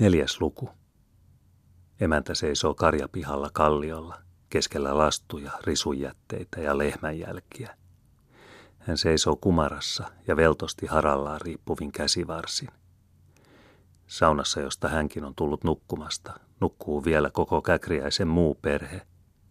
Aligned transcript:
Neljäs 0.00 0.40
luku. 0.40 0.70
Emäntä 2.00 2.34
seisoo 2.34 2.74
karjapihalla 2.74 3.50
kalliolla, 3.52 4.18
keskellä 4.50 4.98
lastuja, 4.98 5.50
risujätteitä 5.64 6.60
ja 6.60 6.78
lehmänjälkiä. 6.78 7.76
Hän 8.78 8.98
seisoo 8.98 9.36
kumarassa 9.36 10.04
ja 10.26 10.36
veltosti 10.36 10.86
harallaan 10.86 11.40
riippuvin 11.40 11.92
käsivarsin. 11.92 12.68
Saunassa, 14.06 14.60
josta 14.60 14.88
hänkin 14.88 15.24
on 15.24 15.34
tullut 15.34 15.64
nukkumasta, 15.64 16.40
nukkuu 16.60 17.04
vielä 17.04 17.30
koko 17.30 17.62
käkriäisen 17.62 18.28
muu 18.28 18.54
perhe, 18.54 19.02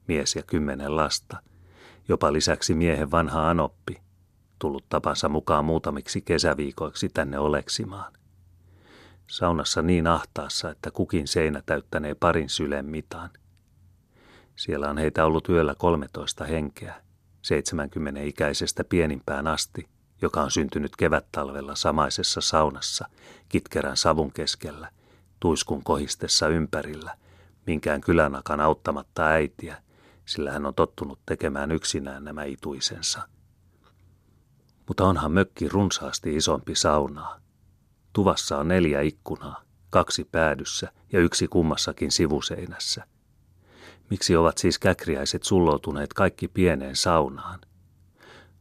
mies 0.08 0.36
ja 0.36 0.44
kymmenen 0.44 0.96
lasta, 0.96 1.38
jopa 2.08 2.34
lisäksi 2.34 2.74
miehen 2.74 3.12
vanha 3.12 3.50
anoppi, 3.50 4.02
tullut 4.60 4.90
tapansa 4.90 5.30
mukaan 5.30 5.66
muutamiksi 5.66 6.22
kesäviikoiksi 6.22 7.10
tänne 7.10 7.40
oleksimaan. 7.40 8.14
Saunassa 9.30 9.82
niin 9.82 10.08
ahtaassa, 10.08 10.70
että 10.70 10.92
kukin 10.92 11.28
seinä 11.28 11.62
täyttänee 11.66 12.16
parin 12.16 12.50
sylen 12.50 12.86
mitaan. 12.86 13.30
Siellä 14.56 14.90
on 14.90 14.98
heitä 14.98 15.26
ollut 15.26 15.50
yöllä 15.50 15.76
13 15.76 16.46
henkeä, 16.46 17.02
70 17.42 18.22
ikäisestä 18.22 18.84
pienimpään 18.84 19.48
asti, 19.48 19.90
joka 20.22 20.42
on 20.42 20.52
syntynyt 20.52 20.96
kevättalvella 20.96 21.76
samaisessa 21.76 22.42
saunassa, 22.42 23.06
kitkerän 23.50 23.98
savun 23.98 24.32
keskellä, 24.32 24.92
tuiskun 25.40 25.84
kohistessa 25.84 26.48
ympärillä, 26.48 27.18
minkään 27.68 28.02
kylänakan 28.02 28.62
auttamatta 28.62 29.26
äitiä, 29.26 29.78
sillä 30.26 30.52
hän 30.52 30.66
on 30.66 30.76
tottunut 30.76 31.20
tekemään 31.26 31.72
yksinään 31.72 32.24
nämä 32.24 32.44
ituisensa. 32.44 33.22
Mutta 34.88 35.06
onhan 35.06 35.32
mökki 35.32 35.70
runsaasti 35.70 36.36
isompi 36.36 36.76
saunaa. 36.76 37.40
Tuvassa 38.14 38.58
on 38.58 38.68
neljä 38.68 39.02
ikkunaa, 39.02 39.62
kaksi 39.90 40.24
päädyssä 40.32 40.92
ja 41.14 41.20
yksi 41.20 41.48
kummassakin 41.48 42.12
sivuseinässä. 42.12 43.04
Miksi 44.10 44.36
ovat 44.36 44.58
siis 44.58 44.80
käkriäiset 44.80 45.44
sulloutuneet 45.44 46.14
kaikki 46.14 46.48
pieneen 46.48 46.96
saunaan? 46.96 47.60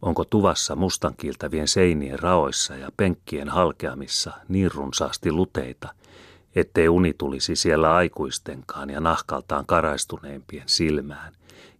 Onko 0.02 0.24
tuvassa 0.24 0.76
mustankiiltävien 0.76 1.68
seinien 1.68 2.18
raoissa 2.18 2.76
ja 2.76 2.88
penkkien 2.96 3.48
halkeamissa 3.48 4.32
niin 4.48 4.70
runsaasti 4.74 5.32
luteita, 5.32 5.94
ettei 6.54 6.88
uni 6.88 7.14
tulisi 7.18 7.56
siellä 7.56 7.94
aikuistenkaan 7.94 8.90
ja 8.90 9.00
nahkaltaan 9.00 9.66
karaistuneimpien 9.66 10.68
silmään, 10.68 11.32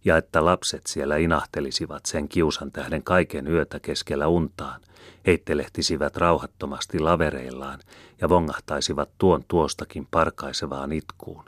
ja 0.05 0.17
että 0.17 0.45
lapset 0.45 0.87
siellä 0.87 1.17
inahtelisivat 1.17 2.05
sen 2.05 2.29
kiusan 2.29 2.71
tähden 2.71 3.03
kaiken 3.03 3.47
yötä 3.47 3.79
keskellä 3.79 4.27
untaan, 4.27 4.81
heittelehtisivät 5.27 6.17
rauhattomasti 6.17 6.99
lavereillaan 6.99 7.79
ja 8.21 8.29
vongahtaisivat 8.29 9.09
tuon 9.17 9.43
tuostakin 9.47 10.07
parkaisevaan 10.11 10.91
itkuun, 10.91 11.45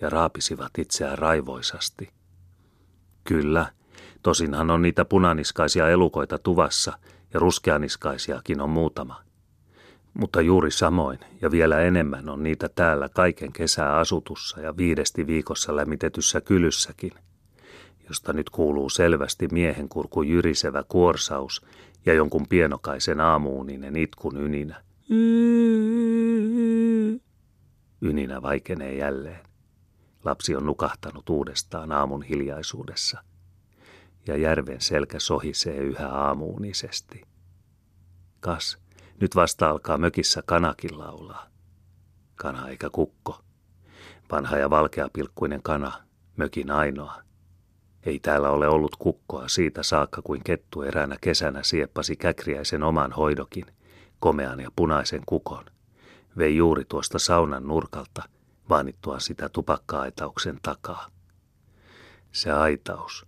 ja 0.00 0.10
raapisivat 0.10 0.78
itseään 0.78 1.18
raivoisasti. 1.18 2.10
Kyllä, 3.24 3.66
tosinhan 4.22 4.70
on 4.70 4.82
niitä 4.82 5.04
punaniskaisia 5.04 5.88
elukoita 5.88 6.38
tuvassa, 6.38 6.98
ja 7.34 7.40
ruskeaniskaisiakin 7.40 8.60
on 8.60 8.70
muutama– 8.70 9.22
mutta 10.14 10.40
juuri 10.40 10.70
samoin 10.70 11.18
ja 11.40 11.50
vielä 11.50 11.80
enemmän 11.80 12.28
on 12.28 12.42
niitä 12.42 12.68
täällä 12.68 13.08
kaiken 13.08 13.52
kesää 13.52 13.96
asutussa 13.98 14.60
ja 14.60 14.76
viidesti 14.76 15.26
viikossa 15.26 15.76
lämmitetyssä 15.76 16.40
kylyssäkin, 16.40 17.12
josta 18.12 18.32
nyt 18.32 18.50
kuuluu 18.50 18.90
selvästi 18.90 19.48
miehen 19.52 19.88
kurku 19.88 20.22
jyrisevä 20.22 20.82
kuorsaus 20.88 21.66
ja 22.06 22.14
jonkun 22.14 22.48
pienokaisen 22.48 23.20
aamuuninen 23.20 23.96
itkun 23.96 24.36
yninä. 24.36 24.82
Yninä 28.00 28.42
vaikenee 28.42 28.94
jälleen. 28.94 29.46
Lapsi 30.24 30.56
on 30.56 30.66
nukahtanut 30.66 31.30
uudestaan 31.30 31.92
aamun 31.92 32.22
hiljaisuudessa. 32.22 33.22
Ja 34.26 34.36
järven 34.36 34.80
selkä 34.80 35.18
sohisee 35.18 35.76
yhä 35.76 36.08
aamuunisesti. 36.08 37.22
Kas, 38.40 38.78
nyt 39.20 39.36
vasta 39.36 39.70
alkaa 39.70 39.98
mökissä 39.98 40.42
kanakin 40.46 40.98
laulaa. 40.98 41.46
Kana 42.34 42.68
eikä 42.68 42.90
kukko. 42.90 43.40
Vanha 44.32 44.56
ja 44.56 44.70
valkeapilkkuinen 44.70 45.62
kana, 45.62 45.92
mökin 46.36 46.70
ainoa. 46.70 47.31
Ei 48.06 48.18
täällä 48.18 48.50
ole 48.50 48.68
ollut 48.68 48.96
kukkoa 48.96 49.48
siitä 49.48 49.82
saakka, 49.82 50.22
kuin 50.22 50.44
kettu 50.44 50.82
eräänä 50.82 51.16
kesänä 51.20 51.62
sieppasi 51.62 52.16
käkriäisen 52.16 52.82
oman 52.82 53.12
hoidokin, 53.12 53.66
komean 54.20 54.60
ja 54.60 54.70
punaisen 54.76 55.22
kukon. 55.26 55.64
Vei 56.38 56.56
juuri 56.56 56.84
tuosta 56.84 57.18
saunan 57.18 57.66
nurkalta, 57.66 58.22
vaanittua 58.68 59.20
sitä 59.20 59.48
tupakka-aitauksen 59.48 60.58
takaa. 60.62 61.06
Se 62.32 62.52
aitaus, 62.52 63.26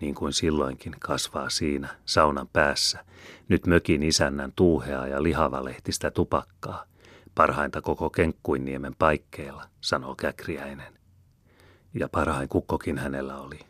niin 0.00 0.14
kuin 0.14 0.32
silloinkin 0.32 0.96
kasvaa 1.00 1.50
siinä 1.50 1.88
saunan 2.04 2.48
päässä, 2.48 3.04
nyt 3.48 3.66
mökin 3.66 4.02
isännän 4.02 4.52
tuuhea 4.56 5.06
ja 5.06 5.22
lihavalehtistä 5.22 6.10
tupakkaa, 6.10 6.84
parhainta 7.34 7.82
koko 7.82 8.10
Kenkkuinniemen 8.10 8.94
paikkeilla, 8.98 9.64
sanoo 9.80 10.14
Käkriäinen. 10.14 10.98
Ja 11.94 12.08
parhain 12.08 12.48
kukkokin 12.48 12.98
hänellä 12.98 13.38
oli, 13.38 13.60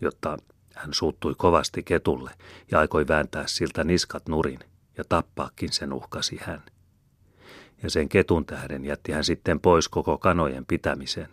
jotta 0.00 0.36
hän 0.74 0.94
suuttui 0.94 1.34
kovasti 1.34 1.82
ketulle 1.82 2.30
ja 2.70 2.78
aikoi 2.78 3.08
vääntää 3.08 3.46
siltä 3.46 3.84
niskat 3.84 4.28
nurin 4.28 4.58
ja 4.98 5.04
tappaakin 5.08 5.72
sen 5.72 5.92
uhkasi 5.92 6.38
hän. 6.42 6.62
Ja 7.82 7.90
sen 7.90 8.08
ketun 8.08 8.46
tähden 8.46 8.84
jätti 8.84 9.12
hän 9.12 9.24
sitten 9.24 9.60
pois 9.60 9.88
koko 9.88 10.18
kanojen 10.18 10.66
pitämisen, 10.66 11.28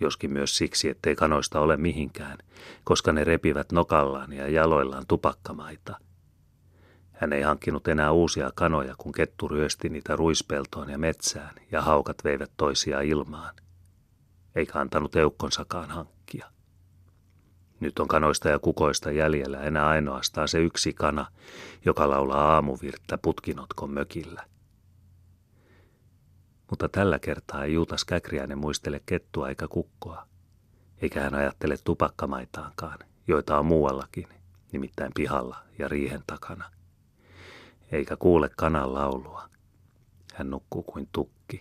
joskin 0.00 0.32
myös 0.32 0.56
siksi, 0.56 0.88
ettei 0.88 1.16
kanoista 1.16 1.60
ole 1.60 1.76
mihinkään, 1.76 2.38
koska 2.84 3.12
ne 3.12 3.24
repivät 3.24 3.72
nokallaan 3.72 4.32
ja 4.32 4.48
jaloillaan 4.48 5.04
tupakkamaita. 5.08 5.96
Hän 7.12 7.32
ei 7.32 7.42
hankkinut 7.42 7.88
enää 7.88 8.12
uusia 8.12 8.50
kanoja, 8.54 8.94
kun 8.98 9.12
kettu 9.12 9.48
ryösti 9.48 9.88
niitä 9.88 10.16
ruispeltoon 10.16 10.90
ja 10.90 10.98
metsään, 10.98 11.54
ja 11.72 11.82
haukat 11.82 12.24
veivät 12.24 12.50
toisia 12.56 13.00
ilmaan. 13.00 13.54
Eikä 14.54 14.78
antanut 14.78 15.16
eukkonsakaan 15.16 15.90
hankkia. 15.90 16.19
Nyt 17.80 17.98
on 17.98 18.08
kanoista 18.08 18.48
ja 18.48 18.58
kukoista 18.58 19.10
jäljellä 19.10 19.60
enää 19.60 19.88
ainoastaan 19.88 20.48
se 20.48 20.58
yksi 20.58 20.92
kana, 20.92 21.26
joka 21.84 22.10
laulaa 22.10 22.54
aamuvirttä 22.54 23.18
putkinotkon 23.18 23.90
mökillä. 23.90 24.44
Mutta 26.70 26.88
tällä 26.88 27.18
kertaa 27.18 27.64
ei 27.64 27.72
Juutas 27.72 28.04
Käkriäinen 28.04 28.58
muistele 28.58 29.00
kettua 29.06 29.48
eikä 29.48 29.68
kukkoa, 29.68 30.26
eikä 31.02 31.20
hän 31.20 31.34
ajattele 31.34 31.76
tupakkamaitaankaan, 31.84 32.98
joita 33.28 33.58
on 33.58 33.66
muuallakin, 33.66 34.28
nimittäin 34.72 35.12
pihalla 35.14 35.56
ja 35.78 35.88
riihen 35.88 36.22
takana. 36.26 36.70
Eikä 37.92 38.16
kuule 38.16 38.50
kanan 38.56 38.94
laulua. 38.94 39.48
Hän 40.34 40.50
nukkuu 40.50 40.82
kuin 40.82 41.08
tukki. 41.12 41.60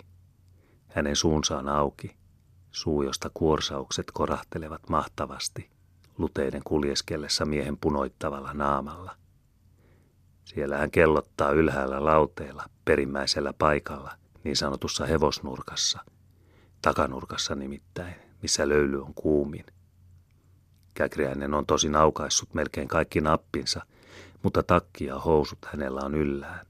Hänen 0.88 1.16
suunsa 1.16 1.58
on 1.58 1.70
auki, 1.70 2.18
suu 2.72 3.04
josta 3.04 3.32
kuorsaukset 3.34 4.12
korahtelevat 4.14 4.90
mahtavasti, 4.90 5.70
luteiden 6.20 6.62
kuljeskellessa 6.64 7.46
miehen 7.46 7.78
punoittavalla 7.78 8.54
naamalla. 8.54 9.16
Siellä 10.46 10.78
hän 10.78 10.92
kellottaa 10.92 11.52
ylhäällä 11.52 12.06
lauteella, 12.06 12.66
perimmäisellä 12.86 13.54
paikalla– 13.54 14.12
niin 14.44 14.56
sanotussa 14.56 15.06
hevosnurkassa, 15.06 16.00
takanurkassa 16.82 17.56
nimittäin, 17.56 18.16
missä 18.42 18.70
löyly 18.70 19.02
on 19.02 19.14
kuumin. 19.14 19.66
Käkriäinen 20.94 21.54
on 21.54 21.66
tosin 21.66 21.96
aukaissut 21.96 22.54
melkein 22.54 22.88
kaikki 22.88 23.22
nappinsa, 23.22 23.86
mutta 24.44 24.64
takki 24.64 25.06
ja 25.06 25.20
housut 25.20 25.60
hänellä 25.66 26.02
on 26.02 26.16
yllään. 26.16 26.66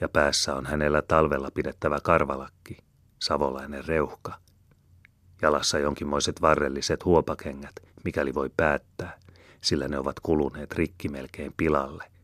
Ja 0.00 0.08
päässä 0.08 0.54
on 0.54 0.66
hänellä 0.66 1.02
talvella 1.02 1.50
pidettävä 1.54 1.98
karvalakki, 2.02 2.78
savolainen 3.18 3.84
reuhka. 3.84 4.38
Jalassa 5.42 5.78
jonkinmoiset 5.78 6.40
varrelliset 6.40 7.04
huopakengät, 7.04 7.74
mikäli 8.04 8.34
voi 8.34 8.50
päättää, 8.56 9.18
sillä 9.60 9.88
ne 9.88 9.98
ovat 9.98 10.20
kuluneet 10.20 10.72
rikki 10.72 11.08
melkein 11.08 11.54
pilalle– 11.56 12.04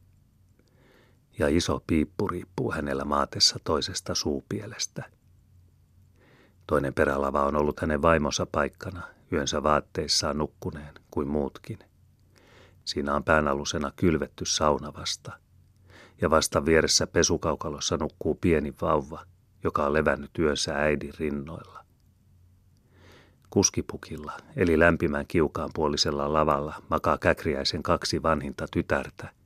ja 1.39 1.49
iso 1.49 1.83
piippu 1.87 2.29
riippuu 2.29 2.73
hänellä 2.73 3.05
maatessa 3.05 3.59
toisesta 3.65 4.15
suupielestä. 4.15 5.05
Toinen 6.67 6.95
perälava 6.95 7.45
on 7.45 7.57
ollut 7.57 7.81
hänen 7.81 8.03
vaimonsa 8.03 8.47
paikkana, 8.47 9.03
yönsä 9.33 9.63
vaatteissaan 9.63 10.39
nukkuneen 10.39 10.95
kuin 11.11 11.29
muutkin. 11.29 11.79
Siinä 12.85 13.15
on 13.15 13.25
päänalusena 13.25 13.93
kylvetty 13.97 14.45
sauna 14.45 14.95
vasta, 14.95 15.33
ja 16.23 16.31
vasta 16.31 16.65
vieressä 16.65 17.07
pesukaukalossa 17.07 17.97
nukkuu 17.97 18.35
pieni 18.35 18.75
vauva, 18.81 19.27
joka 19.65 19.87
on 19.87 19.93
levännyt 19.93 20.31
yönsä 20.39 20.75
äidin 20.75 21.15
rinnoilla. 21.19 21.86
Kuskipukilla, 23.51 24.33
eli 24.57 24.79
lämpimän 24.79 25.25
kiukaan 25.29 25.71
puolisella 25.75 26.33
lavalla, 26.33 26.83
makaa 26.91 27.19
käkriäisen 27.19 27.83
kaksi 27.83 28.23
vanhinta 28.23 28.67
tytärtä– 28.71 29.31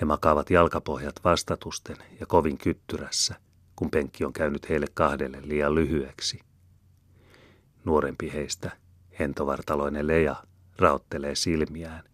he 0.00 0.04
makaavat 0.04 0.50
jalkapohjat 0.50 1.14
vastatusten 1.24 1.96
ja 2.20 2.26
kovin 2.26 2.58
kyttyrässä, 2.58 3.34
kun 3.76 3.90
penkki 3.90 4.24
on 4.24 4.32
käynyt 4.32 4.68
heille 4.68 4.86
kahdelle 4.94 5.38
liian 5.42 5.74
lyhyeksi. 5.74 6.40
Nuorempi 7.84 8.32
heistä, 8.32 8.70
hentovartaloinen 9.18 10.06
Leja, 10.06 10.36
raottelee 10.78 11.34
silmiään 11.34 12.04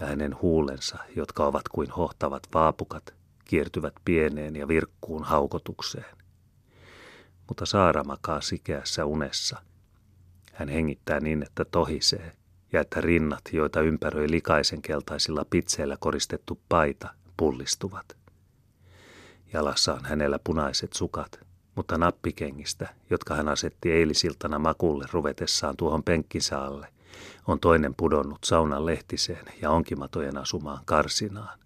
ja 0.00 0.06
hänen 0.06 0.36
huulensa, 0.42 0.98
jotka 1.16 1.46
ovat 1.46 1.68
kuin 1.68 1.90
hohtavat 1.90 2.42
vaapukat, 2.54 3.14
kiertyvät 3.44 3.94
pieneen 4.04 4.56
ja 4.56 4.68
virkkuun 4.68 5.24
haukotukseen. 5.24 6.16
Mutta 7.48 7.66
Saara 7.66 8.04
makaa 8.04 8.40
sikeässä 8.40 9.04
unessa. 9.04 9.62
Hän 10.54 10.68
hengittää 10.68 11.20
niin, 11.20 11.42
että 11.42 11.64
tohisee, 11.64 12.32
ja 12.72 12.80
että 12.80 13.00
rinnat, 13.00 13.42
joita 13.52 13.80
ympäröi 13.80 14.30
likaisen 14.30 14.82
keltaisilla 14.82 15.44
pitseillä 15.50 15.96
koristettu 16.00 16.60
paita, 16.68 17.08
pullistuvat. 17.36 18.16
Jalassa 19.52 19.94
on 19.94 20.04
hänellä 20.04 20.38
punaiset 20.44 20.92
sukat, 20.92 21.40
mutta 21.74 21.98
nappikengistä, 21.98 22.88
jotka 23.10 23.34
hän 23.34 23.48
asetti 23.48 23.92
eilisiltana 23.92 24.58
makulle 24.58 25.06
ruvetessaan 25.12 25.76
tuohon 25.76 26.02
penkkinsä 26.02 26.58
alle, 26.58 26.88
on 27.46 27.60
toinen 27.60 27.94
pudonnut 27.94 28.44
saunan 28.44 28.86
lehtiseen 28.86 29.44
ja 29.62 29.70
onkimatojen 29.70 30.38
asumaan 30.38 30.84
karsinaan. 30.84 31.58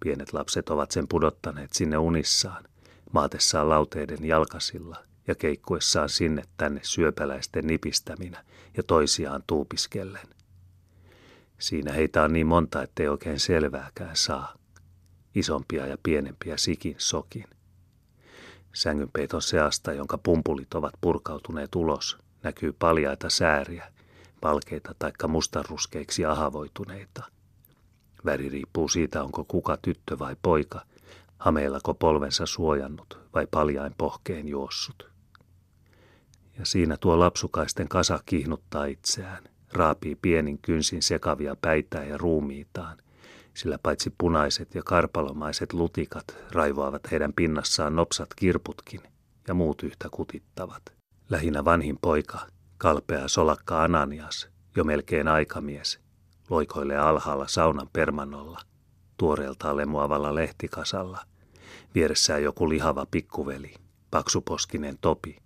Pienet 0.00 0.32
lapset 0.32 0.70
ovat 0.70 0.90
sen 0.90 1.08
pudottaneet 1.08 1.72
sinne 1.72 1.98
unissaan, 1.98 2.64
maatessaan 3.12 3.68
lauteiden 3.68 4.24
jalkasilla 4.24 5.11
ja 5.26 5.34
keikkuessaan 5.34 6.08
sinne 6.08 6.42
tänne 6.56 6.80
syöpäläisten 6.82 7.66
nipistäminä 7.66 8.44
ja 8.76 8.82
toisiaan 8.82 9.42
tuupiskellen. 9.46 10.28
Siinä 11.58 11.92
heitä 11.92 12.22
on 12.22 12.32
niin 12.32 12.46
monta, 12.46 12.82
ettei 12.82 13.08
oikein 13.08 13.40
selvääkään 13.40 14.16
saa. 14.16 14.54
Isompia 15.34 15.86
ja 15.86 15.98
pienempiä 16.02 16.56
sikin 16.56 16.94
sokin. 16.98 17.44
Sängynpeiton 18.72 19.42
seasta, 19.42 19.92
jonka 19.92 20.18
pumpulit 20.18 20.74
ovat 20.74 20.94
purkautuneet 21.00 21.74
ulos, 21.74 22.18
näkyy 22.42 22.72
paljaita 22.72 23.30
sääriä, 23.30 23.92
palkeita 24.40 24.94
taikka 24.98 25.28
mustaruskeiksi 25.28 26.24
ahavoituneita. 26.24 27.24
Väri 28.24 28.48
riippuu 28.48 28.88
siitä, 28.88 29.22
onko 29.22 29.44
kuka 29.44 29.76
tyttö 29.82 30.18
vai 30.18 30.36
poika, 30.42 30.80
hameillako 31.38 31.94
polvensa 31.94 32.46
suojannut 32.46 33.18
vai 33.34 33.46
paljain 33.50 33.94
pohkeen 33.98 34.48
juossut. 34.48 35.11
Ja 36.58 36.66
siinä 36.66 36.96
tuo 36.96 37.18
lapsukaisten 37.18 37.88
kasa 37.88 38.20
kihnuttaa 38.26 38.84
itseään, 38.84 39.44
raapii 39.72 40.14
pienin 40.14 40.58
kynsin 40.58 41.02
sekavia 41.02 41.56
päitä 41.62 42.04
ja 42.04 42.18
ruumiitaan, 42.18 42.98
sillä 43.54 43.78
paitsi 43.82 44.14
punaiset 44.18 44.74
ja 44.74 44.82
karpalomaiset 44.82 45.72
lutikat 45.72 46.36
raivoavat 46.52 47.10
heidän 47.10 47.32
pinnassaan 47.32 47.96
nopsat 47.96 48.34
kirputkin 48.36 49.00
ja 49.48 49.54
muut 49.54 49.82
yhtä 49.82 50.08
kutittavat. 50.10 50.82
Lähinnä 51.30 51.64
vanhin 51.64 51.98
poika, 52.02 52.46
kalpea 52.78 53.28
solakka 53.28 53.82
Ananias, 53.82 54.48
jo 54.76 54.84
melkein 54.84 55.28
aikamies, 55.28 56.00
loikoilee 56.50 56.98
alhaalla 56.98 57.48
saunan 57.48 57.88
permanolla, 57.92 58.60
tuoreeltaan 59.16 59.76
lemuavalla 59.76 60.34
lehtikasalla, 60.34 61.20
vieressään 61.94 62.42
joku 62.42 62.68
lihava 62.68 63.06
pikkuveli, 63.10 63.74
paksuposkinen 64.10 64.98
topi. 65.00 65.41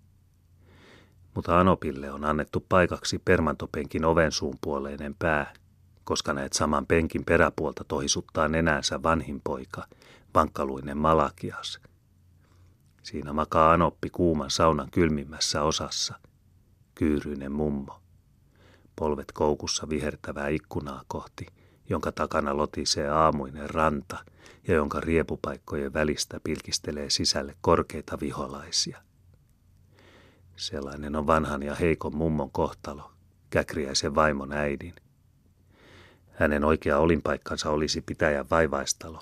Mutta 1.37 1.59
Anopille 1.59 2.11
on 2.11 2.25
annettu 2.25 2.65
paikaksi 2.69 3.19
permantopenkin 3.19 4.05
ovensuun 4.05 4.55
puoleinen 4.61 5.15
pää, 5.19 5.53
koska 6.03 6.33
näet 6.33 6.53
saman 6.53 6.85
penkin 6.85 7.25
peräpuolta 7.25 7.83
tohisuttaa 7.83 8.47
nenänsä 8.47 9.03
vanhin 9.03 9.41
poika, 9.43 9.83
vankkaluinen 10.35 10.97
Malakias. 10.97 11.79
Siinä 13.03 13.33
makaa 13.33 13.71
Anoppi 13.71 14.09
kuuman 14.09 14.51
saunan 14.51 14.91
kylmimmässä 14.91 15.63
osassa, 15.63 16.19
kyyryinen 16.95 17.51
mummo. 17.51 18.01
Polvet 18.95 19.31
koukussa 19.31 19.89
vihertävää 19.89 20.47
ikkunaa 20.47 21.03
kohti, 21.07 21.45
jonka 21.89 22.11
takana 22.11 22.57
lotisee 22.57 23.09
aamuinen 23.09 23.69
ranta 23.69 24.17
ja 24.67 24.75
jonka 24.75 24.99
riepupaikkojen 24.99 25.93
välistä 25.93 26.39
pilkistelee 26.43 27.09
sisälle 27.09 27.55
korkeita 27.61 28.19
viholaisia. 28.19 29.06
Sellainen 30.57 31.15
on 31.15 31.27
vanhan 31.27 31.63
ja 31.63 31.75
heikon 31.75 32.15
mummon 32.15 32.51
kohtalo, 32.51 33.11
käkriäisen 33.49 34.15
vaimon 34.15 34.51
äidin. 34.51 34.93
Hänen 36.33 36.63
oikea 36.63 36.97
olinpaikkansa 36.97 37.69
olisi 37.69 38.01
pitäjän 38.01 38.45
vaivaistalo, 38.51 39.21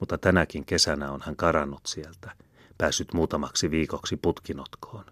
mutta 0.00 0.18
tänäkin 0.18 0.64
kesänä 0.64 1.12
on 1.12 1.20
hän 1.26 1.36
karannut 1.36 1.86
sieltä, 1.86 2.32
päässyt 2.78 3.12
muutamaksi 3.12 3.70
viikoksi 3.70 4.16
putkinotkoon. 4.16 5.04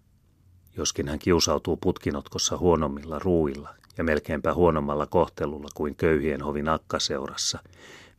Joskin 0.76 1.08
hän 1.08 1.18
kiusautuu 1.18 1.76
putkinotkossa 1.76 2.58
huonommilla 2.58 3.18
ruuilla 3.18 3.74
ja 3.98 4.04
melkeinpä 4.04 4.54
huonommalla 4.54 5.06
kohtelulla 5.06 5.68
kuin 5.74 5.94
köyhien 5.94 6.42
hovin 6.42 6.68
akkaseurassa, 6.68 7.58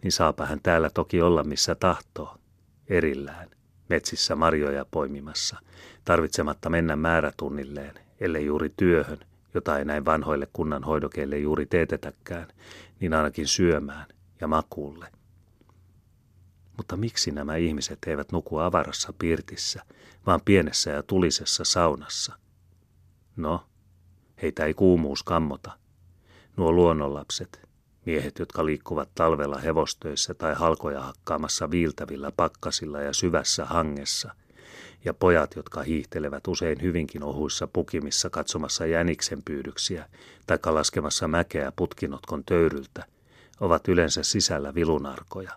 niin 0.03 0.11
saapa 0.11 0.45
hän 0.45 0.59
täällä 0.63 0.89
toki 0.89 1.21
olla 1.21 1.43
missä 1.43 1.75
tahtoo, 1.75 2.37
erillään, 2.87 3.49
metsissä 3.89 4.35
marjoja 4.35 4.85
poimimassa, 4.91 5.57
tarvitsematta 6.05 6.69
mennä 6.69 6.95
määrätunnilleen, 6.95 7.95
ellei 8.19 8.45
juuri 8.45 8.73
työhön, 8.77 9.19
jota 9.53 9.79
ei 9.79 9.85
näin 9.85 10.05
vanhoille 10.05 10.47
kunnan 10.53 10.83
hoidokeille 10.83 11.37
juuri 11.37 11.65
teetetäkään, 11.65 12.47
niin 12.99 13.13
ainakin 13.13 13.47
syömään 13.47 14.05
ja 14.41 14.47
makuulle. 14.47 15.07
Mutta 16.77 16.97
miksi 16.97 17.31
nämä 17.31 17.55
ihmiset 17.55 17.99
eivät 18.07 18.31
nuku 18.31 18.57
avarassa 18.57 19.13
pirtissä, 19.19 19.83
vaan 20.25 20.41
pienessä 20.45 20.91
ja 20.91 21.03
tulisessa 21.03 21.63
saunassa? 21.63 22.33
No, 23.35 23.65
heitä 24.41 24.65
ei 24.65 24.73
kuumuus 24.73 25.23
kammota. 25.23 25.71
Nuo 26.57 26.71
luonnonlapset, 26.71 27.62
miehet, 28.05 28.39
jotka 28.39 28.65
liikkuvat 28.65 29.09
talvella 29.15 29.57
hevostöissä 29.57 30.33
tai 30.33 30.53
halkoja 30.53 31.01
hakkaamassa 31.01 31.71
viiltävillä 31.71 32.31
pakkasilla 32.31 33.01
ja 33.01 33.13
syvässä 33.13 33.65
hangessa, 33.65 34.33
ja 35.05 35.13
pojat, 35.13 35.55
jotka 35.55 35.83
hiihtelevät 35.83 36.47
usein 36.47 36.81
hyvinkin 36.81 37.23
ohuissa 37.23 37.67
pukimissa 37.67 38.29
katsomassa 38.29 38.85
jäniksen 38.85 39.43
pyydyksiä 39.45 40.09
tai 40.47 40.57
laskemassa 40.65 41.27
mäkeä 41.27 41.71
putkinotkon 41.75 42.43
töyryltä, 42.45 43.05
ovat 43.59 43.87
yleensä 43.87 44.23
sisällä 44.23 44.75
vilunarkoja. 44.75 45.51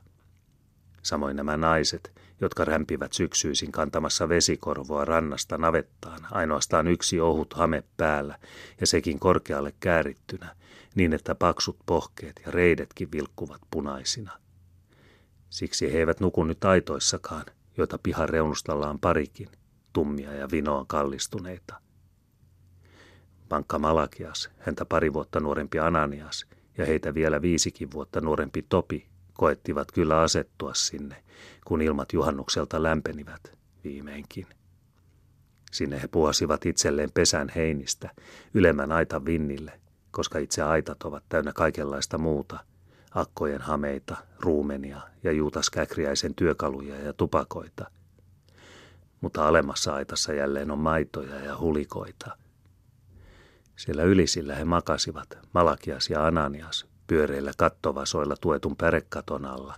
Samoin 1.02 1.36
nämä 1.36 1.56
naiset, 1.56 2.12
jotka 2.40 2.64
rämpivät 2.64 3.12
syksyisin 3.12 3.72
kantamassa 3.72 4.28
vesikorvoa 4.28 5.04
rannasta 5.04 5.58
navettaan, 5.58 6.20
ainoastaan 6.30 6.86
yksi 6.88 7.20
ohut 7.20 7.54
hame 7.54 7.84
päällä 7.96 8.38
ja 8.80 8.86
sekin 8.86 9.18
korkealle 9.18 9.74
käärittynä, 9.80 10.56
niin 10.94 11.12
että 11.12 11.34
paksut 11.34 11.76
pohkeet 11.86 12.40
ja 12.46 12.50
reidetkin 12.50 13.12
vilkkuvat 13.12 13.60
punaisina. 13.70 14.32
Siksi 15.50 15.92
he 15.92 15.98
eivät 15.98 16.20
nuku 16.20 16.44
nyt 16.44 16.64
aitoissakaan, 16.64 17.44
joita 17.76 17.98
pihan 18.02 18.28
reunustalla 18.28 18.90
on 18.90 18.98
parikin, 18.98 19.48
tummia 19.92 20.32
ja 20.32 20.50
vinoon 20.50 20.86
kallistuneita. 20.86 21.80
Pankka 23.48 23.78
Malakias, 23.78 24.50
häntä 24.58 24.84
pari 24.84 25.12
vuotta 25.12 25.40
nuorempi 25.40 25.78
Ananias 25.78 26.46
ja 26.78 26.86
heitä 26.86 27.14
vielä 27.14 27.42
viisikin 27.42 27.92
vuotta 27.92 28.20
nuorempi 28.20 28.66
Topi 28.68 29.08
koettivat 29.36 29.92
kyllä 29.92 30.20
asettua 30.20 30.74
sinne, 30.74 31.24
kun 31.64 31.82
ilmat 31.82 32.12
juhannukselta 32.12 32.82
lämpenivät 32.82 33.52
viimeinkin. 33.84 34.46
Sinne 35.72 36.02
he 36.02 36.08
puhasivat 36.08 36.66
itselleen 36.66 37.10
pesän 37.14 37.48
heinistä, 37.56 38.10
ylemmän 38.54 38.92
aitan 38.92 39.24
vinnille, 39.24 39.80
koska 40.10 40.38
itse 40.38 40.62
aitat 40.62 41.02
ovat 41.02 41.24
täynnä 41.28 41.52
kaikenlaista 41.52 42.18
muuta, 42.18 42.58
akkojen 43.14 43.60
hameita, 43.60 44.16
ruumenia 44.40 45.00
ja 45.22 45.32
juutaskäkriäisen 45.32 46.34
työkaluja 46.34 47.00
ja 47.00 47.12
tupakoita. 47.12 47.90
Mutta 49.20 49.48
alemmassa 49.48 49.94
aitassa 49.94 50.32
jälleen 50.32 50.70
on 50.70 50.78
maitoja 50.78 51.38
ja 51.40 51.58
hulikoita. 51.58 52.36
Siellä 53.76 54.02
ylisillä 54.02 54.54
he 54.54 54.64
makasivat, 54.64 55.38
Malakias 55.54 56.10
ja 56.10 56.26
Ananias, 56.26 56.86
pyöreillä 57.06 57.52
kattovasoilla 57.56 58.36
tuetun 58.40 58.76
pärekaton 58.76 59.44
alla, 59.44 59.74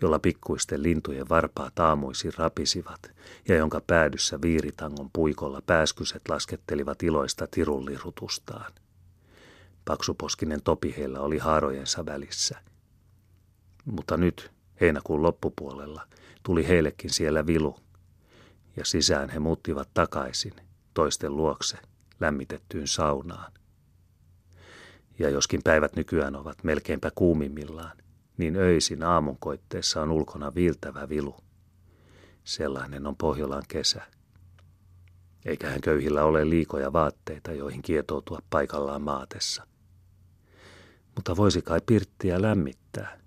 jolla 0.00 0.18
pikkuisten 0.18 0.82
lintujen 0.82 1.28
varpaat 1.28 1.78
aamuisin 1.78 2.32
rapisivat 2.36 3.10
ja 3.48 3.56
jonka 3.56 3.80
päädyssä 3.86 4.40
viiritangon 4.42 5.10
puikolla 5.12 5.62
pääskyset 5.66 6.22
laskettelivat 6.28 7.02
iloista 7.02 7.46
tirullirutustaan. 7.50 8.72
Paksuposkinen 9.84 10.62
topi 10.62 10.94
heillä 10.96 11.20
oli 11.20 11.38
haarojensa 11.38 12.06
välissä. 12.06 12.58
Mutta 13.84 14.16
nyt, 14.16 14.50
heinäkuun 14.80 15.22
loppupuolella, 15.22 16.06
tuli 16.42 16.68
heillekin 16.68 17.10
siellä 17.10 17.46
vilu, 17.46 17.76
ja 18.76 18.84
sisään 18.84 19.30
he 19.30 19.38
muuttivat 19.38 19.88
takaisin, 19.94 20.52
toisten 20.94 21.36
luokse, 21.36 21.78
lämmitettyyn 22.20 22.86
saunaan. 22.86 23.52
Ja 25.20 25.30
joskin 25.30 25.60
päivät 25.64 25.96
nykyään 25.96 26.36
ovat 26.36 26.64
melkeinpä 26.64 27.10
kuumimmillaan, 27.14 27.96
niin 28.36 28.56
öisin 28.56 29.02
aamunkoitteessa 29.02 30.02
on 30.02 30.10
ulkona 30.10 30.54
viiltävä 30.54 31.08
vilu. 31.08 31.36
Sellainen 32.44 33.06
on 33.06 33.16
Pohjolan 33.16 33.62
kesä. 33.68 34.02
Eiköhän 35.44 35.80
köyhillä 35.80 36.24
ole 36.24 36.50
liikoja 36.50 36.92
vaatteita, 36.92 37.52
joihin 37.52 37.82
kietoutua 37.82 38.38
paikallaan 38.50 39.02
maatessa. 39.02 39.66
Mutta 41.14 41.36
voisi 41.36 41.62
kai 41.62 41.80
pirttiä 41.86 42.42
lämmittää, 42.42 43.20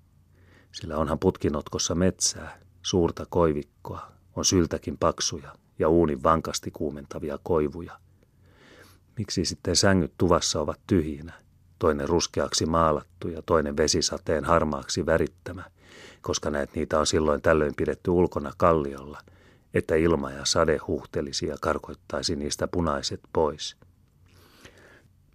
sillä 0.71 0.97
onhan 0.97 1.19
putkinotkossa 1.19 1.95
metsää, 1.95 2.59
suurta 2.81 3.25
koivikkoa, 3.29 4.11
on 4.35 4.45
syltäkin 4.45 4.97
paksuja 4.97 5.55
ja 5.79 5.89
uunin 5.89 6.23
vankasti 6.23 6.71
kuumentavia 6.71 7.39
koivuja. 7.43 7.99
Miksi 9.17 9.45
sitten 9.45 9.75
sängyt 9.75 10.13
tuvassa 10.17 10.61
ovat 10.61 10.79
tyhjinä, 10.87 11.42
toinen 11.83 12.09
ruskeaksi 12.09 12.65
maalattu 12.65 13.27
ja 13.27 13.41
toinen 13.41 13.77
vesisateen 13.77 14.45
harmaaksi 14.45 15.05
värittämä, 15.05 15.63
koska 16.21 16.49
näet 16.49 16.75
niitä 16.75 16.99
on 16.99 17.07
silloin 17.07 17.41
tällöin 17.41 17.75
pidetty 17.75 18.11
ulkona 18.11 18.51
kalliolla, 18.57 19.21
että 19.73 19.95
ilma 19.95 20.31
ja 20.31 20.45
sade 20.45 20.77
huhtelisi 20.77 21.47
ja 21.47 21.55
karkoittaisi 21.61 22.35
niistä 22.35 22.67
punaiset 22.67 23.19
pois. 23.33 23.77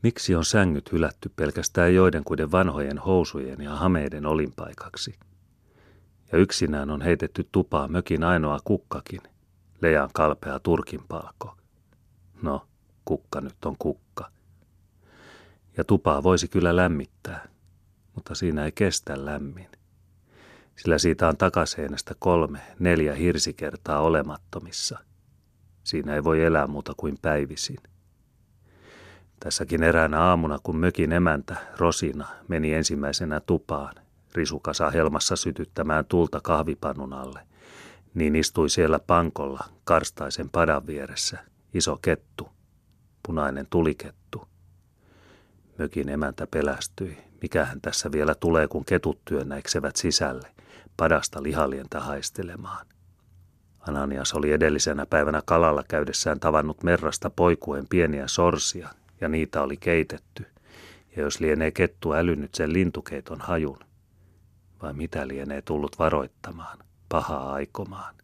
Miksi 0.03 0.35
on 0.35 0.45
sängyt 0.45 0.93
hylätty 0.93 1.31
pelkästään 1.37 1.95
joidenkuiden 1.95 2.53
vanhojen 2.53 2.99
housujen 2.99 3.61
ja 3.61 3.77
hameiden 3.77 4.27
olinpaikaksi? 4.27 5.15
Ja 6.33 6.39
yksinään 6.39 6.91
on 6.91 7.01
heitetty 7.01 7.49
tupaa 7.53 7.89
mökin 7.89 8.25
ainoa 8.25 8.59
kukkakin, 8.65 9.21
lejan 9.81 10.11
kalpea 10.15 10.61
turkin 10.61 11.01
palko. 11.09 11.55
No, 12.43 12.67
kukka 13.05 13.41
nyt 13.41 13.65
on 13.65 13.77
kukka. 13.79 14.38
Ja 15.79 15.85
tupaa 15.85 16.23
voisi 16.23 16.49
kyllä 16.49 16.77
lämmittää, 16.77 17.49
mutta 18.15 18.35
siinä 18.35 18.65
ei 18.65 18.73
kestä 18.73 19.25
lämmin. 19.25 19.69
Sillä 20.77 20.99
siitä 20.99 21.29
on 21.29 21.37
takaseinästä 21.37 22.15
kolme, 22.19 22.61
neljä 22.79 23.15
hirsikertaa 23.15 24.01
olemattomissa. 24.01 24.99
Siinä 25.85 26.15
ei 26.15 26.25
voi 26.25 26.45
elää 26.45 26.67
muuta 26.67 26.93
kuin 26.97 27.19
päivisin. 27.23 27.79
Tässäkin 29.41 29.83
eräänä 29.83 30.21
aamuna, 30.21 30.59
kun 30.63 30.77
mökin 30.77 31.13
emäntä, 31.13 31.57
Rosina, 31.77 32.27
meni 32.49 32.75
ensimmäisenä 32.75 33.41
tupaan, 33.41 33.95
risukasa 34.35 34.91
helmassa 34.91 35.37
sytyttämään 35.37 36.05
tulta 36.05 36.41
kahvipannun 36.41 37.13
alle, 37.13 37.41
niin 38.15 38.37
istui 38.37 38.71
siellä 38.71 38.99
pankolla, 38.99 39.65
karstaisen 39.85 40.51
padan 40.51 40.87
vieressä, 40.87 41.39
iso 41.75 41.99
kettu, 42.03 42.49
punainen 43.27 43.67
tulikettu. 43.71 44.49
Mökin 45.79 46.09
emäntä 46.09 46.47
pelästyi. 46.47 47.19
Mikähän 47.43 47.81
tässä 47.81 48.13
vielä 48.13 48.35
tulee, 48.35 48.69
kun 48.69 48.85
ketut 48.85 49.25
työnnäiksevät 49.25 49.97
sisälle, 49.97 50.49
padasta 50.97 51.43
lihalientä 51.43 52.01
haistelemaan. 52.01 52.87
Ananias 53.81 54.35
oli 54.35 54.53
edellisenä 54.53 55.07
päivänä 55.07 55.43
kalalla 55.45 55.83
käydessään 55.89 56.41
tavannut 56.41 56.83
merrasta 56.83 57.31
poikuen 57.31 57.87
pieniä 57.89 58.29
sorsia, 58.29 58.89
ja 59.21 59.29
niitä 59.29 59.63
oli 59.63 59.77
keitetty. 59.77 60.47
Ja 61.17 61.23
jos 61.23 61.41
lienee 61.41 61.71
kettu 61.71 62.13
älynyt 62.13 62.55
sen 62.55 62.73
lintukeiton 62.73 63.41
hajun, 63.41 63.79
vai 64.83 64.93
mitä 64.93 65.29
lienee 65.29 65.63
tullut 65.63 65.99
varoittamaan, 65.99 66.79
pahaa 67.09 67.53
aikomaan. 67.53 68.15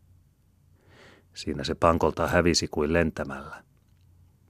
Siinä 1.34 1.64
se 1.64 1.74
pankolta 1.74 2.28
hävisi 2.28 2.68
kuin 2.70 2.92
lentämällä. 2.92 3.64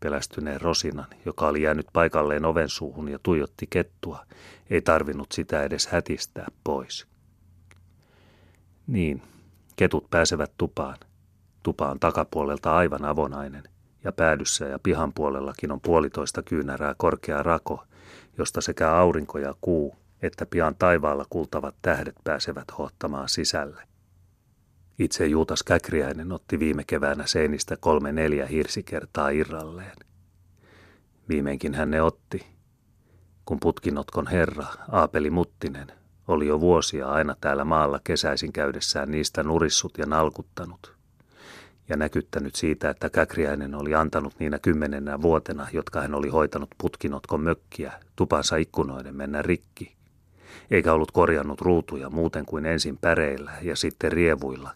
Pelästyneen 0.04 0.60
Rosinan, 0.60 1.06
joka 1.24 1.48
oli 1.48 1.62
jäänyt 1.62 1.86
paikalleen 1.92 2.44
oven 2.44 2.68
suuhun 2.68 3.08
ja 3.08 3.18
tuijotti 3.22 3.66
kettua, 3.70 4.26
ei 4.70 4.82
tarvinnut 4.82 5.32
sitä 5.32 5.62
edes 5.62 5.86
hätistää 5.86 6.46
pois. 6.64 7.06
Niin, 8.86 9.22
ketut 9.76 10.10
pääsevät 10.10 10.52
tupaan. 10.58 10.98
Tupa 11.62 11.90
on 11.90 12.00
takapuolelta 12.00 12.76
aivan 12.76 13.04
avonainen, 13.04 13.62
ja 14.04 14.12
päädyssä 14.12 14.64
ja 14.64 14.78
pihan 14.78 15.12
puolellakin 15.12 15.72
on 15.72 15.80
puolitoista 15.80 16.42
kyynärää 16.42 16.94
korkea 16.96 17.42
rako, 17.42 17.84
josta 18.38 18.60
sekä 18.60 18.92
aurinko 18.92 19.38
ja 19.38 19.54
kuu 19.60 19.96
että 20.22 20.46
pian 20.46 20.76
taivaalla 20.76 21.24
kultavat 21.30 21.74
tähdet 21.82 22.14
pääsevät 22.24 22.78
hohtamaan 22.78 23.28
sisälle. 23.28 23.93
Itse 24.98 25.26
Juutas 25.26 25.62
Käkriäinen 25.62 26.32
otti 26.32 26.58
viime 26.58 26.84
keväänä 26.86 27.26
seinistä 27.26 27.76
kolme 27.80 28.12
neljä 28.12 28.46
hirsikertaa 28.46 29.28
irralleen. 29.28 29.96
Viimeinkin 31.28 31.74
hän 31.74 31.90
ne 31.90 32.02
otti, 32.02 32.46
kun 33.44 33.60
putkinotkon 33.60 34.26
herra, 34.26 34.66
Aapeli 34.92 35.30
Muttinen, 35.30 35.92
oli 36.28 36.46
jo 36.46 36.60
vuosia 36.60 37.08
aina 37.08 37.36
täällä 37.40 37.64
maalla 37.64 38.00
kesäisin 38.04 38.52
käydessään 38.52 39.10
niistä 39.10 39.42
nurissut 39.42 39.98
ja 39.98 40.06
nalkuttanut. 40.06 40.94
Ja 41.88 41.96
näkyttänyt 41.96 42.54
siitä, 42.54 42.90
että 42.90 43.10
Käkriäinen 43.10 43.74
oli 43.74 43.94
antanut 43.94 44.34
niinä 44.38 44.58
kymmenenä 44.58 45.22
vuotena, 45.22 45.66
jotka 45.72 46.00
hän 46.00 46.14
oli 46.14 46.28
hoitanut 46.28 46.70
putkinotkon 46.78 47.40
mökkiä, 47.40 47.92
tupansa 48.16 48.56
ikkunoiden 48.56 49.16
mennä 49.16 49.42
rikki, 49.42 49.93
eikä 50.70 50.92
ollut 50.92 51.10
korjannut 51.10 51.60
ruutuja 51.60 52.10
muuten 52.10 52.46
kuin 52.46 52.66
ensin 52.66 52.98
päreillä 52.98 53.52
ja 53.62 53.76
sitten 53.76 54.12
rievuilla 54.12 54.70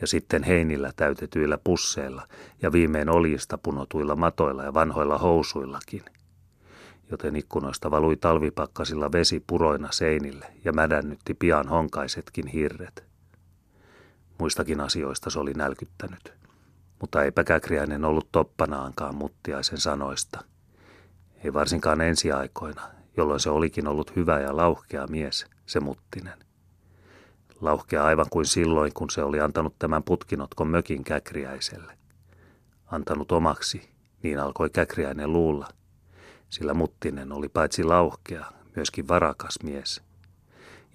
ja 0.00 0.06
sitten 0.06 0.42
heinillä 0.42 0.92
täytetyillä 0.96 1.58
pusseilla 1.64 2.28
ja 2.62 2.72
viimein 2.72 3.08
oljista 3.08 3.58
punotuilla 3.58 4.16
matoilla 4.16 4.64
ja 4.64 4.74
vanhoilla 4.74 5.18
housuillakin. 5.18 6.02
Joten 7.10 7.36
ikkunoista 7.36 7.90
valui 7.90 8.16
talvipakkasilla 8.16 9.12
vesi 9.12 9.44
puroina 9.46 9.88
seinille 9.92 10.46
ja 10.64 10.72
mädännytti 10.72 11.34
pian 11.34 11.68
honkaisetkin 11.68 12.46
hirret. 12.46 13.04
Muistakin 14.38 14.80
asioista 14.80 15.30
se 15.30 15.38
oli 15.38 15.52
nälkyttänyt, 15.52 16.32
mutta 17.00 17.22
ei 17.22 17.32
Käkriäinen 17.46 18.04
ollut 18.04 18.28
toppanaankaan 18.32 19.14
muttiaisen 19.14 19.78
sanoista. 19.78 20.44
Ei 21.44 21.52
varsinkaan 21.52 22.00
ensiaikoina, 22.00 22.82
jolloin 23.16 23.40
se 23.40 23.50
olikin 23.50 23.88
ollut 23.88 24.16
hyvä 24.16 24.40
ja 24.40 24.56
lauhkea 24.56 25.06
mies, 25.06 25.46
se 25.66 25.80
muttinen. 25.80 26.38
Lauhkea 27.60 28.04
aivan 28.04 28.26
kuin 28.30 28.46
silloin, 28.46 28.92
kun 28.94 29.10
se 29.10 29.22
oli 29.22 29.40
antanut 29.40 29.74
tämän 29.78 30.02
putkinotkon 30.02 30.68
mökin 30.68 31.04
käkriäiselle. 31.04 31.98
Antanut 32.86 33.32
omaksi, 33.32 33.90
niin 34.22 34.38
alkoi 34.38 34.70
käkriäinen 34.70 35.32
luulla, 35.32 35.68
sillä 36.48 36.74
muttinen 36.74 37.32
oli 37.32 37.48
paitsi 37.48 37.84
lauhkea, 37.84 38.46
myöskin 38.76 39.08
varakas 39.08 39.58
mies. 39.62 40.02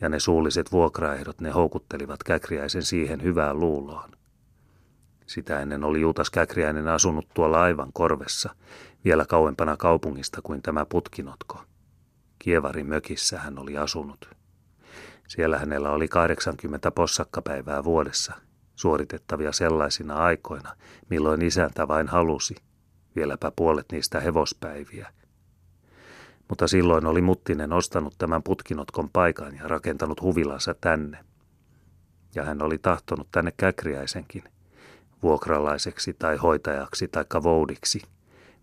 Ja 0.01 0.09
ne 0.09 0.19
suulliset 0.19 0.71
vuokraehdot 0.71 1.41
ne 1.41 1.49
houkuttelivat 1.49 2.23
käkriäisen 2.23 2.83
siihen 2.83 3.23
hyvään 3.23 3.59
luuloon. 3.59 4.11
Sitä 5.25 5.59
ennen 5.59 5.83
oli 5.83 6.01
Juutas 6.01 6.29
Käkriäinen 6.29 6.87
asunut 6.87 7.27
tuolla 7.33 7.61
aivan 7.61 7.89
korvessa, 7.93 8.55
vielä 9.05 9.25
kauempana 9.25 9.77
kaupungista 9.77 10.41
kuin 10.41 10.61
tämä 10.61 10.85
putkinotko. 10.85 11.61
Kievarin 12.39 12.87
mökissä 12.87 13.39
hän 13.39 13.59
oli 13.59 13.77
asunut. 13.77 14.29
Siellä 15.27 15.57
hänellä 15.57 15.91
oli 15.91 16.07
80 16.07 16.91
possakkapäivää 16.91 17.83
vuodessa, 17.83 18.33
suoritettavia 18.75 19.51
sellaisina 19.51 20.15
aikoina, 20.15 20.75
milloin 21.09 21.41
isäntä 21.41 21.87
vain 21.87 22.07
halusi, 22.07 22.55
vieläpä 23.15 23.51
puolet 23.55 23.85
niistä 23.91 24.19
hevospäiviä. 24.19 25.13
Mutta 26.49 26.67
silloin 26.67 27.05
oli 27.05 27.21
Muttinen 27.21 27.73
ostanut 27.73 28.15
tämän 28.17 28.43
putkinotkon 28.43 29.09
paikan 29.09 29.55
ja 29.55 29.67
rakentanut 29.67 30.21
huvilansa 30.21 30.75
tänne. 30.81 31.25
Ja 32.35 32.43
hän 32.43 32.61
oli 32.61 32.77
tahtonut 32.77 33.27
tänne 33.31 33.53
käkriäisenkin, 33.57 34.43
vuokralaiseksi 35.23 36.13
tai 36.13 36.37
hoitajaksi 36.37 37.07
tai 37.07 37.25
voudiksi, 37.43 38.01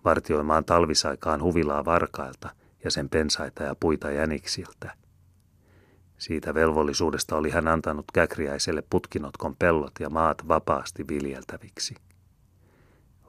vartioimaan 0.05 0.65
talvisaikaan 0.65 1.43
huvilaa 1.43 1.85
varkailta– 1.85 2.51
ja 2.87 2.91
sen 2.91 3.09
pensaita 3.09 3.63
ja 3.63 3.75
puita 3.81 4.11
jäniksiltä. 4.11 4.93
Siitä 6.19 6.55
velvollisuudesta 6.55 7.37
oli 7.37 7.51
hän 7.51 7.69
antanut 7.69 8.05
käkriäiselle 8.13 8.83
putkinotkon 8.91 9.57
pellot 9.57 9.93
ja 10.01 10.11
maat 10.11 10.49
vapaasti 10.49 11.09
viljeltäviksi. 11.09 11.95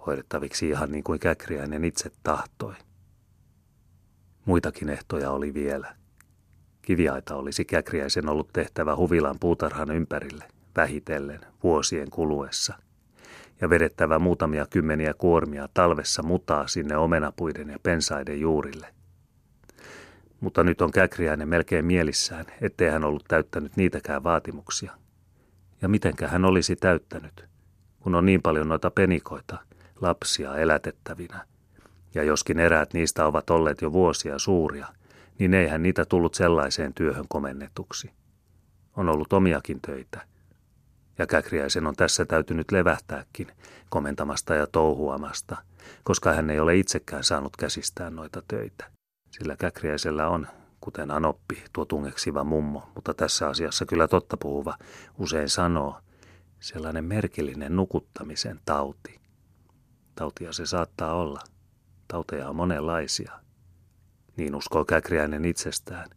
Hoidettaviksi 0.06 0.70
ihan 0.70 0.92
niin 0.92 1.04
kuin 1.04 1.20
käkriäinen 1.20 1.84
itse 1.84 2.12
tahtoi. 2.24 2.74
Muitakin 4.46 4.90
ehtoja 4.90 5.32
oli 5.32 5.54
vielä. 5.54 5.96
Kiviaita 6.82 7.36
olisi 7.36 7.66
käkriäisen 7.66 8.30
ollut 8.30 8.54
tehtävä 8.54 8.96
huvilan 8.96 9.40
puutarhan 9.40 9.92
ympärille, 9.92 10.48
vähitellen, 10.76 11.42
vuosien 11.64 12.10
kuluessa– 12.10 12.74
ja 13.62 13.70
vedettävä 13.70 14.20
muutamia 14.20 14.66
kymmeniä 14.70 15.14
kuormia 15.14 15.70
talvessa 15.74 16.24
mutaa 16.24 16.68
sinne 16.68 16.98
omenapuiden 16.98 17.70
ja 17.70 17.80
pensaiden 17.84 18.40
juurille 18.40 18.97
mutta 20.40 20.64
nyt 20.64 20.82
on 20.82 20.92
Käkriäinen 20.92 21.50
melkein 21.50 21.86
mielissään, 21.86 22.46
ettei 22.62 22.90
hän 22.90 23.04
ollut 23.04 23.26
täyttänyt 23.28 23.76
niitäkään 23.76 24.24
vaatimuksia. 24.24 24.92
Ja 25.82 25.88
mitenkä 25.88 26.28
hän 26.28 26.46
olisi 26.46 26.76
täyttänyt, 26.76 27.46
kun 28.00 28.16
on 28.16 28.26
niin 28.26 28.42
paljon 28.42 28.70
noita 28.70 28.92
penikoita, 28.92 29.58
lapsia 30.02 30.56
elätettävinä. 30.56 31.46
Ja 32.16 32.24
joskin 32.24 32.60
eräät 32.60 32.94
niistä 32.94 33.26
ovat 33.26 33.50
olleet 33.50 33.82
jo 33.82 33.92
vuosia 33.92 34.40
suuria, 34.40 34.88
niin 35.40 35.54
eihän 35.54 35.84
niitä 35.84 36.06
tullut 36.06 36.34
sellaiseen 36.34 36.94
työhön 36.94 37.26
komennetuksi. 37.30 38.12
On 38.96 39.10
ollut 39.10 39.34
omiakin 39.34 39.82
töitä. 39.82 40.22
ja 41.18 41.28
Käkriäisen 41.28 41.88
on 41.88 41.96
tässä 41.96 42.26
täytynyt 42.26 42.72
levähtääkin 42.72 43.52
komentamasta 43.90 44.56
ja 44.56 44.68
touhuamasta, 44.68 45.58
koska 46.04 46.34
hän 46.34 46.50
ei 46.50 46.60
ole 46.60 46.76
itsekään 46.76 47.24
saanut 47.24 47.58
käsistään 47.58 48.16
noita 48.16 48.42
töitä. 48.48 48.97
Sillä 49.32 49.56
Käkriäisellä 49.56 50.28
on, 50.28 50.48
kuten 50.82 51.12
Anoppi, 51.12 51.64
tuo 51.74 51.86
tungeksiva 51.86 52.44
mummo, 52.44 52.90
mutta 52.96 53.14
tässä 53.14 53.48
asiassa 53.48 53.86
kyllä 53.86 54.08
totta 54.08 54.38
puhuva, 54.38 54.78
usein 55.18 55.50
sanoo, 55.50 56.00
sellainen 56.60 57.06
merkillinen 57.06 57.76
nukuttamisen 57.76 58.60
tauti. 58.66 59.20
Tautia 60.16 60.54
se 60.54 60.66
saattaa 60.66 61.14
olla. 61.14 61.40
Tauteja 62.08 62.50
on 62.50 62.56
monenlaisia. 62.56 63.32
Niin 64.38 64.56
uskoo 64.56 64.86
Käkriäinen 64.86 65.46
itsestään, 65.46 66.10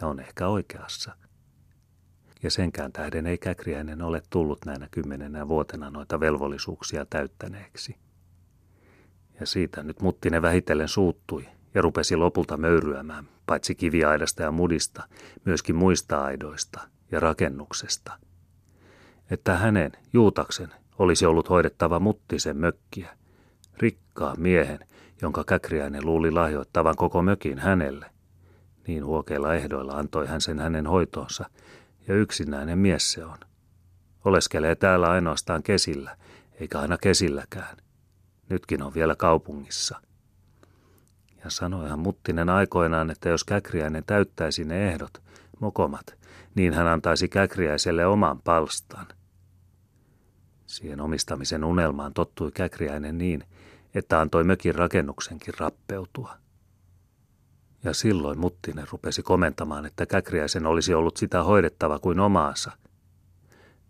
ja 0.00 0.06
on 0.06 0.20
ehkä 0.20 0.48
oikeassa– 0.48 1.16
ja 2.44 2.50
senkään 2.50 2.92
tähden 2.92 3.26
ei 3.26 3.38
Käkriäinen 3.38 4.02
ole 4.02 4.22
tullut 4.30 4.64
näinä 4.64 4.88
kymmenenä 4.90 5.48
vuotena 5.48 5.90
noita 5.90 6.20
velvollisuuksia 6.20 7.06
täyttäneeksi. 7.06 7.96
Ja 9.40 9.46
siitä 9.46 9.82
nyt 9.82 10.00
Muttinen 10.00 10.42
vähitellen 10.42 10.88
suuttui 10.88 11.48
ja 11.74 11.82
rupesi 11.82 12.16
lopulta 12.16 12.56
möyryämään, 12.56 13.28
paitsi 13.46 13.74
kiviaidasta 13.74 14.42
ja 14.42 14.50
mudista, 14.50 15.02
myöskin 15.44 15.76
muista 15.76 16.24
aidoista 16.24 16.80
ja 17.10 17.20
rakennuksesta. 17.20 18.18
Että 19.30 19.56
hänen, 19.56 19.92
Juutaksen, 20.12 20.74
olisi 20.98 21.26
ollut 21.26 21.50
hoidettava 21.50 22.00
Muttisen 22.00 22.56
mökkiä, 22.56 23.16
rikkaa 23.78 24.34
miehen, 24.36 24.78
jonka 25.22 25.44
Käkriäinen 25.44 26.06
luuli 26.06 26.30
lahjoittavan 26.30 26.96
koko 26.96 27.22
mökin 27.22 27.58
hänelle. 27.58 28.10
Niin 28.86 29.04
huokeilla 29.04 29.54
ehdoilla 29.54 29.92
antoi 29.92 30.26
hän 30.26 30.40
sen 30.40 30.58
hänen 30.58 30.86
hoitoonsa, 30.86 31.50
ja 32.08 32.14
yksinäinen 32.14 32.78
mies 32.78 33.12
se 33.12 33.24
on. 33.24 33.38
Oleskelee 34.24 34.74
täällä 34.74 35.10
ainoastaan 35.10 35.62
kesillä, 35.62 36.16
eikä 36.60 36.78
aina 36.80 36.98
kesilläkään. 36.98 37.76
Nytkin 38.48 38.82
on 38.82 38.94
vielä 38.94 39.16
kaupungissa. 39.16 40.00
Ja 41.44 41.50
sanoihan 41.50 41.98
Muttinen 41.98 42.48
aikoinaan, 42.48 43.10
että 43.10 43.28
jos 43.28 43.44
Käkriäinen 43.44 44.04
täyttäisi 44.06 44.64
ne 44.64 44.88
ehdot, 44.88 45.22
mokomat, 45.60 46.18
niin 46.54 46.72
hän 46.72 46.86
antaisi 46.86 47.28
Käkriäiselle 47.28 48.06
oman 48.06 48.40
palstan. 48.40 49.06
Siihen 50.66 51.00
omistamisen 51.00 51.64
unelmaan 51.64 52.14
tottui 52.14 52.52
Käkriäinen 52.52 53.18
niin, 53.18 53.44
että 53.94 54.20
antoi 54.20 54.44
mökin 54.44 54.74
rakennuksenkin 54.74 55.54
rappeutua. 55.58 56.36
Ja 57.84 57.94
silloin 57.94 58.38
Muttinen 58.38 58.86
rupesi 58.90 59.22
komentamaan, 59.22 59.86
että 59.86 60.06
Käkriäisen 60.06 60.66
olisi 60.66 60.94
ollut 60.94 61.16
sitä 61.16 61.42
hoidettava 61.42 61.98
kuin 61.98 62.20
omaansa. 62.20 62.72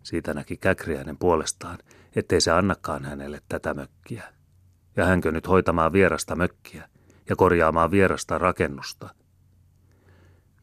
Siitä 0.03 0.33
näki 0.33 0.57
Käkriäinen 0.57 1.17
puolestaan, 1.17 1.77
ettei 2.15 2.41
se 2.41 2.51
annakaan 2.51 3.05
hänelle 3.05 3.41
tätä 3.49 3.73
mökkiä. 3.73 4.23
Ja 4.95 5.05
hänkö 5.05 5.31
nyt 5.31 5.47
hoitamaan 5.47 5.93
vierasta 5.93 6.35
mökkiä 6.35 6.89
ja 7.29 7.35
korjaamaan 7.35 7.91
vierasta 7.91 8.37
rakennusta. 8.37 9.09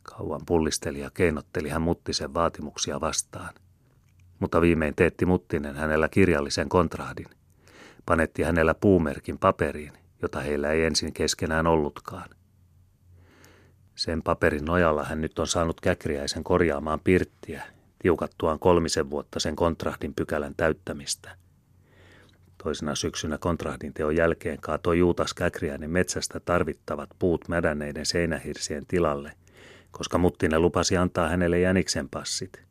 Kauan 0.02 0.40
pullisteli 0.46 1.00
ja 1.00 1.10
keinotteli 1.10 1.68
hän 1.68 1.82
Muttisen 1.82 2.34
vaatimuksia 2.34 3.00
vastaan. 3.00 3.54
Mutta 4.38 4.60
viimein 4.60 4.94
teetti 4.94 5.26
Muttinen 5.26 5.76
hänellä 5.76 6.08
kirjallisen 6.08 6.68
kontrahdin. 6.68 7.26
Panetti 8.06 8.42
hänellä 8.42 8.74
puumerkin 8.74 9.38
paperiin, 9.38 9.92
jota 10.22 10.40
heillä 10.40 10.70
ei 10.70 10.84
ensin 10.84 11.12
keskenään 11.12 11.66
ollutkaan– 11.66 12.28
sen 13.94 14.22
paperin 14.22 14.64
nojalla 14.64 15.04
hän 15.04 15.20
nyt 15.20 15.38
on 15.38 15.46
saanut 15.46 15.80
Käkriäisen 15.80 16.44
korjaamaan 16.44 17.00
pirttiä, 17.00 17.62
tiukattuaan 17.98 18.58
kolmisen 18.58 19.10
vuotta 19.10 19.40
sen 19.40 19.56
kontrahdin 19.56 20.14
pykälän 20.14 20.54
täyttämistä. 20.56 21.36
Toisena 22.62 22.94
syksynä 22.94 23.38
kontrahdin 23.38 23.94
teon 23.94 24.16
jälkeen 24.16 24.60
kaatoi 24.60 24.98
Juutas 24.98 25.34
Käkriäinen 25.34 25.90
metsästä 25.90 26.40
tarvittavat 26.40 27.10
puut 27.18 27.48
mädänneiden 27.48 28.06
seinähirsien 28.06 28.86
tilalle, 28.86 29.32
koska 29.90 30.18
Muttinen 30.18 30.62
lupasi 30.62 30.96
antaa 30.96 31.28
hänelle 31.28 31.60
jäniksen 31.60 32.08
passit. 32.08 32.62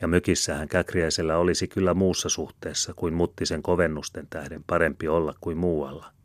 Ja 0.00 0.08
mökissähän 0.08 0.68
Käkriäisellä 0.68 1.36
olisi 1.36 1.68
kyllä 1.68 1.94
muussa 1.94 2.28
suhteessa 2.28 2.94
kuin 2.94 3.14
Muttisen 3.14 3.62
kovennusten 3.62 4.26
tähden 4.30 4.64
parempi 4.66 5.08
olla 5.08 5.34
kuin 5.40 5.56
muualla– 5.58 6.12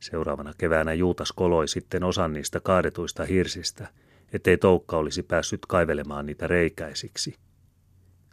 Seuraavana 0.00 0.52
keväänä 0.58 0.92
Juutas 0.94 1.32
koloi 1.32 1.68
sitten 1.68 2.04
osan 2.04 2.32
niistä 2.32 2.60
kaadetuista 2.60 3.24
hirsistä, 3.24 3.88
ettei 4.32 4.56
Toukka 4.56 4.96
olisi 4.96 5.22
päässyt 5.22 5.66
kaivelemaan 5.68 6.26
niitä 6.26 6.46
reikäisiksi. 6.46 7.34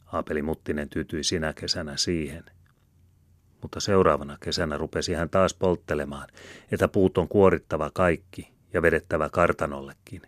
Aapeli 0.05 0.41
Muttinen 0.41 0.89
tyytyi 0.89 1.23
sinä 1.23 1.53
kesänä 1.53 1.97
siihen. 1.97 2.43
Mutta 3.65 3.79
seuraavana 3.79 4.37
kesänä 4.39 4.77
rupesi 4.77 5.13
hän 5.13 5.29
taas 5.29 5.53
polttelemaan, 5.53 6.27
että 6.71 6.87
puut 6.87 7.17
on 7.17 7.27
kuorittava 7.27 7.91
kaikki 7.93 8.47
ja 8.73 8.81
vedettävä 8.81 9.29
kartanollekin 9.29 10.21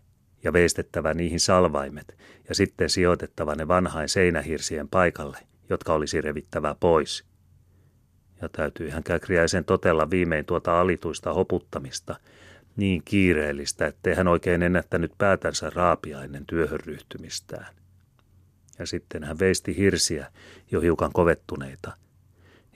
ja 0.44 0.54
veistettävä 0.54 1.14
niihin 1.14 1.40
salvaimet 1.40 2.18
ja 2.50 2.56
sitten 2.56 2.90
sijoitettava 2.90 3.56
ne 3.56 3.68
vanhain 3.68 4.10
seinähirsien 4.10 4.88
paikalle, 4.88 5.38
jotka 5.70 5.94
olisi 5.94 6.22
revittävä 6.22 6.76
pois– 6.80 7.24
ja 8.42 8.50
täytyy 8.50 8.90
hän 8.90 9.04
Käkriäisen 9.04 9.66
totella 9.66 10.10
viimein 10.10 10.46
tuota 10.46 10.82
alituista 10.82 11.34
hoputtamista, 11.34 12.16
niin 12.76 13.02
kiireellistä, 13.06 13.88
ettei 13.88 14.16
hän 14.16 14.28
oikein 14.28 14.64
ennättänyt 14.64 15.12
päätänsä 15.18 15.70
raapia 15.70 16.24
ennen 16.24 16.46
työhön 16.46 16.80
ryhtymistään. 16.80 17.76
Ja 18.80 18.86
sitten 18.86 19.24
hän 19.24 19.40
veisti 19.40 19.78
hirsiä, 19.78 20.32
jo 20.72 20.82
hiukan 20.82 21.12
kovettuneita, 21.14 21.92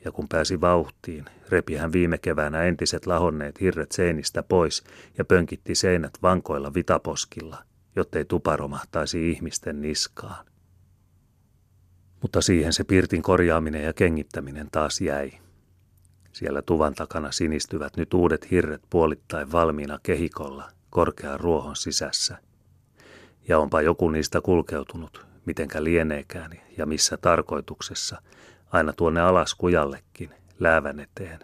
ja 0.06 0.12
kun 0.12 0.28
pääsi 0.28 0.62
vauhtiin, 0.62 1.26
repi 1.50 1.76
hän 1.76 1.92
viime 1.92 2.18
keväänä 2.18 2.64
entiset 2.64 3.06
lahonneet 3.06 3.62
hirret 3.62 3.92
seinistä 3.92 4.44
pois 4.44 4.84
ja 5.18 5.26
pönkitti 5.26 5.76
seinät 5.76 6.14
vankoilla 6.22 6.74
vitaposkilla, 6.74 7.64
jottei 7.96 8.26
tupa 8.26 8.56
romahtaisi 8.56 9.32
ihmisten 9.32 9.82
niskaan. 9.82 10.46
Mutta 12.22 12.42
siihen 12.42 12.74
se 12.74 12.84
pirtin 12.84 13.22
korjaaminen 13.22 13.84
ja 13.84 13.94
kengittäminen 13.94 14.68
taas 14.72 15.02
jäi. 15.02 15.32
Siellä 16.32 16.62
tuvan 16.62 16.94
takana 16.94 17.32
sinistyvät 17.32 17.98
nyt 17.98 18.14
uudet 18.14 18.52
hirret 18.52 18.82
puolittain 18.90 19.52
valmiina 19.52 20.00
kehikolla 20.04 20.72
korkean 20.90 21.40
ruohon 21.40 21.76
sisässä. 21.76 22.38
Ja 23.48 23.60
onpa 23.60 23.82
joku 23.82 24.10
niistä 24.10 24.42
kulkeutunut, 24.42 25.26
mitenkä 25.46 25.84
lieneekään 25.84 26.52
ja 26.78 26.86
missä 26.86 27.18
tarkoituksessa, 27.18 28.22
aina 28.72 28.94
tuonne 28.94 29.22
alas 29.22 29.56
kujallekin, 29.56 30.30
läävän 30.60 31.00
eteen, 31.00 31.40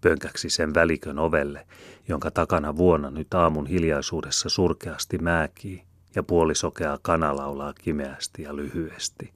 pönkäksi 0.00 0.50
sen 0.50 0.74
välikön 0.74 1.18
ovelle, 1.18 1.66
jonka 2.08 2.30
takana 2.30 2.76
vuonna 2.76 3.10
nyt 3.10 3.34
aamun 3.34 3.66
hiljaisuudessa 3.66 4.48
surkeasti 4.48 5.18
määkii 5.18 5.84
ja 6.14 6.22
puolisokeaa 6.22 6.98
kana 7.02 7.36
laulaa 7.36 7.72
kimeästi 7.72 8.42
ja 8.42 8.56
lyhyesti. 8.56 9.32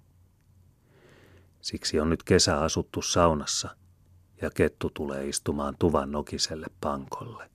Siksi 1.60 2.00
on 2.00 2.10
nyt 2.10 2.22
kesä 2.22 2.60
asuttu 2.60 3.02
saunassa– 3.02 3.68
ja 4.42 4.50
kettu 4.50 4.90
tulee 4.90 5.28
istumaan 5.28 5.76
tuvan 5.78 6.12
nokiselle 6.12 6.66
pankolle. 6.80 7.50